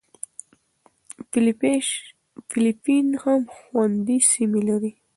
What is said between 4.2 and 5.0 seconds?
سیمې لري.